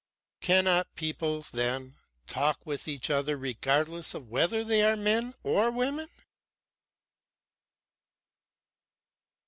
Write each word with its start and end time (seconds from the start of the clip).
"Cannot 0.39 0.95
people, 0.95 1.43
then, 1.51 1.93
talk 2.25 2.65
with 2.65 2.87
each 2.87 3.11
other 3.11 3.37
regardless 3.37 4.15
of 4.15 4.29
whether 4.29 4.63
they 4.63 4.81
are 4.83 4.97
men 4.97 5.35
or 5.43 5.69
women?" 5.69 6.09